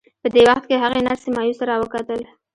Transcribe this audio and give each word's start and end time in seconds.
په 0.21 0.27
دې 0.33 0.41
وخت 0.49 0.63
کې 0.69 0.75
هغې 0.83 0.99
نرسې 1.07 1.29
مایوسه 1.35 1.63
را 1.69 1.75
وکتل 1.79 2.21